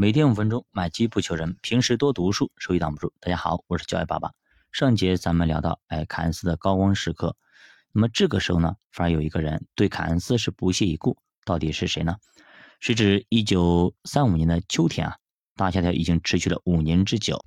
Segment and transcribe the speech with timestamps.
[0.00, 3.12] 每天五分钟，买机不求人，平时多读书，收益挡不住。
[3.18, 4.30] 大家好，我是教育爸爸。
[4.70, 7.34] 上节咱们聊到，哎，凯恩斯的高光时刻。
[7.90, 12.18] 那么这个时候呢，反而有一个人对凯恩斯是不屑一顾，到底是谁呢？
[12.78, 15.16] 是指一九三五年的秋天啊，
[15.56, 17.44] 大萧条已经持续了五年之久。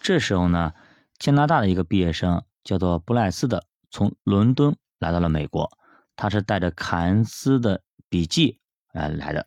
[0.00, 0.72] 这时候呢，
[1.18, 5.70] 加拿大的一个毕业生叫做布莱斯的，从伦敦来到了美国，
[6.16, 8.58] 他是带着凯恩斯的笔记
[8.94, 9.46] 呃来的。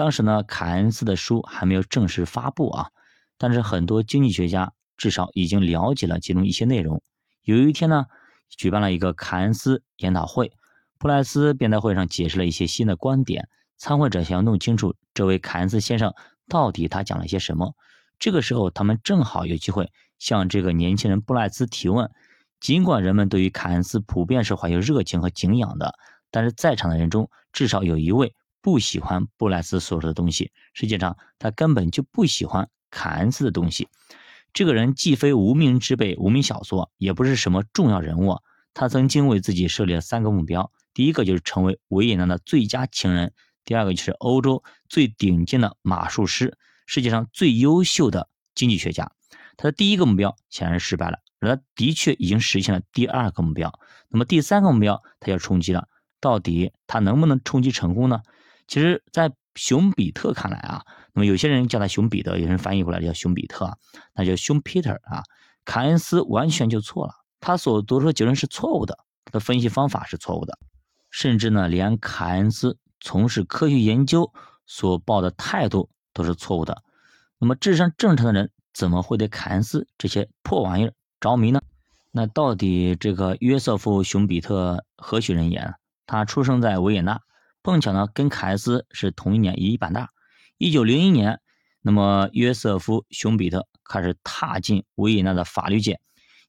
[0.00, 2.88] 当时呢，凯恩斯的书还没有正式发布啊，
[3.36, 7.02] 但是很多经济学家至少已经了解了其中一些内容。
[7.42, 8.06] 有一天呢，
[8.48, 10.52] 举办了一个凯恩斯研讨会，
[10.98, 13.46] 布莱斯便在会上解释了一些新的观点。
[13.76, 16.14] 参会者想要弄清楚这位凯恩斯先生
[16.48, 17.74] 到底他讲了些什么。
[18.18, 22.10] 这个时候，他们正好有机会向这个年轻人布莱斯提问。
[22.58, 25.92] 尽管人们对于凯恩斯普遍是怀有热情和敬仰的，
[26.30, 28.34] 但是在场的人中至少有一位。
[28.62, 33.88] 不喜欢布莱斯所说的东西，实际上他根本就不喜欢凯恩斯的东西。
[34.52, 38.38] 这个人既非无名之辈、无名小卒，也不是什么重要人物。
[38.74, 43.30] 他曾经为自己设立了三个目标：第一个就是成为维也纳的最佳情人；
[43.64, 49.12] 第二个就是欧洲最顶尖的马术师，世界上最优秀的经济学家。
[49.56, 53.78] 他的第一个目标显然失败了，而他的确已经实现了第二个目标。
[54.08, 55.88] 那么第三个目标他要冲击了，
[56.20, 58.22] 到底他能不能冲击成功呢？
[58.70, 63.76] 其实，在熊彼特看来啊，那么有些人叫他熊彼得，有人翻译过来叫熊彼特，
[64.14, 65.24] 那叫熊 Peter 啊。
[65.64, 70.56] 凯恩斯完全就错了，他所得出的结论是错误的，他的分析方法是错误的，
[71.10, 74.32] 甚至呢，连凯恩斯从事科学研究
[74.66, 76.84] 所抱的态度都是错误的。
[77.38, 81.60] 那么智商正常的人怎么会对凯恩斯这些破玩意儿着迷呢？
[82.12, 85.74] 那到底这个约瑟夫·熊彼特何许人也？
[86.06, 87.20] 他出生在维也纳。
[87.62, 90.10] 碰巧呢，跟凯恩斯是同一年一板大。
[90.56, 91.40] 一九零一年，
[91.82, 96.00] 那么约瑟夫·熊彼特开始踏进维也纳的法律界。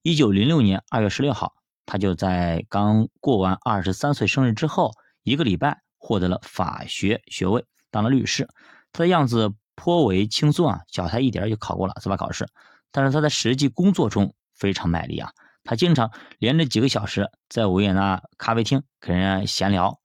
[0.02, 1.53] 一九零六年二月十六号，
[1.86, 4.91] 他就在刚过完二十三岁生日之后
[5.24, 8.47] 一个礼拜，获得了法学学位，当了律师。
[8.91, 12.47] 他的样子颇为轻松啊，脚踏一点就考过了司法考试。
[12.91, 15.31] 但是他在实际工作中非常卖力啊，
[15.63, 20.00] 他经常连着几个小时在维也纳咖啡厅跟人家闲聊。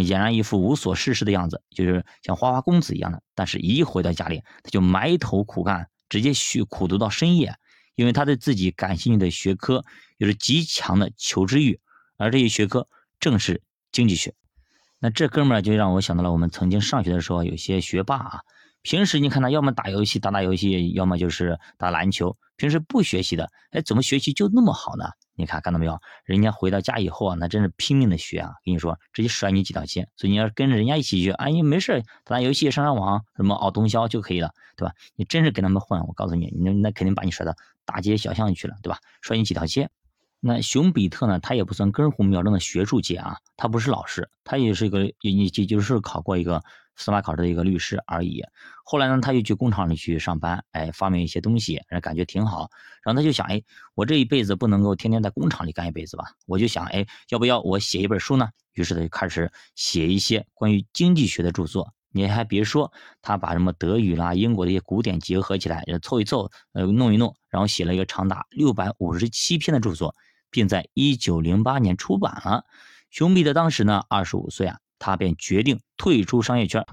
[0.00, 3.22] 俨然一副无所事事的样子，就是像花花公子一样的。
[3.34, 7.56] 但是，一回到家里，他就埋头苦干，直接去苦读到深夜。
[7.94, 9.84] 因为他对自己感兴趣的学科
[10.16, 11.78] 有着极强的求知欲，
[12.16, 12.88] 而这些学科
[13.20, 13.60] 正是
[13.92, 14.34] 经济学。
[14.98, 18.40] 那这哥们儿就让我想到了我们曾经上学的时候，有些学霸啊，
[18.82, 25.04] 平时你看他要么打游戏打打游戏，要么就是打篮球，平时不学习的，哎，怎么学习就那么好呢？
[25.34, 25.98] 你看看到没有？
[26.24, 28.50] 人家回到家以后啊，那真是拼命的学啊！
[28.64, 30.06] 跟你说，直接甩你几条街。
[30.16, 34.94] 所以你要跟着人家一起学，哎，你没事打打游戏、上上网，什么熬通宵就可以了，对吧？
[35.16, 37.54] 你真是跟他们混，我告诉你，那那肯定把你甩到
[37.86, 38.98] 大街小巷去了，对吧？
[39.22, 39.88] 甩你几条街。
[40.44, 41.38] 那熊彼特呢？
[41.38, 46.60] 他也不算根红苗正的学术界啊，他不是老师，他也是一个也也就是考过一个。
[46.94, 48.44] 司法考试的一个律师而已。
[48.84, 52.68] 后来呢，他又去工厂里去上班，哎，发明一些东西，人感觉挺好。
[53.02, 53.62] 然后他就想，哎，
[53.94, 56.24] 我这一辈子不能够天天在工厂里干一辈子吧？
[56.46, 58.50] 我就想，哎，要不要我写一本书呢？
[58.74, 61.94] 于是他就开始写一些关于经济学的著作。
[62.10, 62.92] 你还别说，
[63.22, 70.14] 他把什么德语啦、英国的一些古典结合起来，凑一凑，呃，弄一弄，然后写了一个长达六百五十七篇的著作，
[70.52, 72.64] 并在一九零八年出版了。
[73.10, 74.78] 熊彼得当时呢，二十五岁啊。
[75.04, 76.86] 他便决定退出商业圈，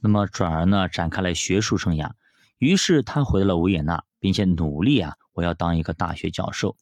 [0.00, 2.10] 那么转而呢展开了学术生涯。
[2.58, 6.76] 于是他回到了维也纳，并且努力啊，我要当一个大学教授。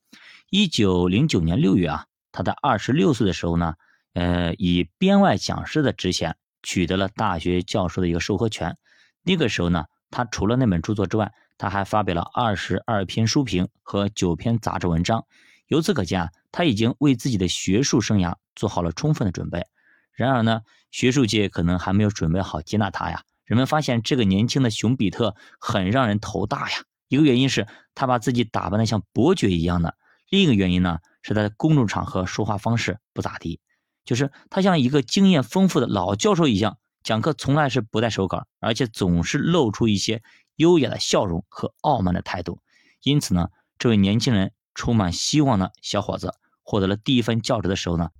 [0.49, 3.75] 一九零九年六月啊，他在二十六岁的时候呢，
[4.15, 8.79] 呃，以编外讲师的职衔取得了大学教授的一个授课权。
[9.23, 15.27] 那个时候呢，他除了那本著作之外，他还发表了二十二篇书评和九篇杂志文章。
[15.71, 19.65] 由此可见啊，他已经为自己的学术生涯做好了充分的准备。
[20.13, 23.23] 然而呢，学术界可能还没有准备好接纳他呀。
[23.45, 26.79] 人们发现这个年轻的熊彼特很让人头大呀。
[27.07, 29.95] 一个原因是他把自己打扮的像伯爵一样的，
[30.29, 33.61] 另一个原因呢是他的公众场合说话方式不咋地，
[34.05, 40.21] 就是他像一个经验丰富的老教授一样，讲课从来是不带手稿，而且总是露出一些
[40.57, 42.59] 优雅的笑容和傲慢的态度。
[43.05, 48.11] 因此呢，这位年轻人充满希望的小伙子获得了第一份教职的时候呢。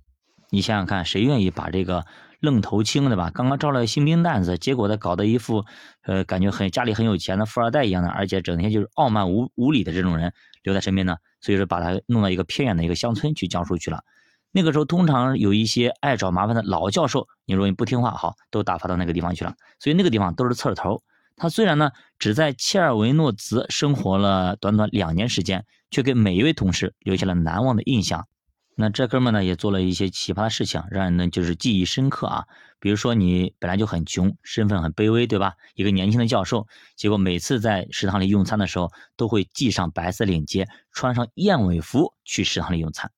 [0.53, 2.05] 你想想看，谁愿意把这个
[2.41, 3.31] 愣头青的吧？
[3.33, 5.63] 刚刚招了新兵蛋子，结果他搞得一副，
[6.03, 11.15] 呃，感觉很家里很有钱的富二代一样的，而且整天就是傲慢无无礼的这种人留在身边呢？
[11.39, 14.03] 所以说把他弄到一个偏远的一个乡村去教书去了。
[14.51, 19.55] 那个时候通常有一些爱找麻烦的老教授，你如果你不听话，好，都打发到那个地方去了。
[19.79, 21.01] 所以那个地方都是刺头。
[21.35, 28.27] 他虽然呢只在切尔维诺兹生活了短短两年时间，却给每一位同事留下了难忘的印象。
[28.75, 32.45] 那这哥们呢也做了一些奇葩的事情，让人呢就是记忆深刻啊。
[32.79, 35.53] 比如说你本来就很穷，身份很卑微，对吧？
[35.75, 43.11] 一个年轻的教授，结果每次在食堂里用餐的时候，都会系上白色领结，穿上燕尾服去食堂里用餐。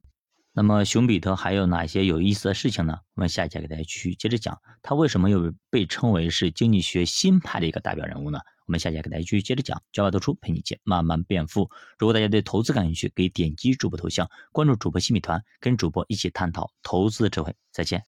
[0.56, 2.96] 那么熊彼特还有哪些有意思的事情呢？
[3.16, 8.40] 我们下一节给大家继续接着讲，他为什么又被称为是经济学新派的一个代表人物呢？
[8.68, 11.70] 我们下节给大家继续接着讲，教外读书陪你一起慢慢变富。
[11.98, 17.54] 如果大家对投资感兴趣，可以点击主播头像关注主播新米团，跟主播一起探讨投资智慧。
[17.72, 18.02] 再见。